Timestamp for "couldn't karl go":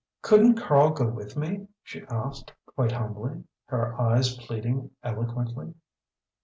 0.23-1.07